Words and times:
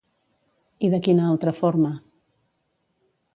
I 0.87 0.89
de 0.93 0.99
quina 1.07 1.27
altra 1.33 1.53
forma? 1.59 1.93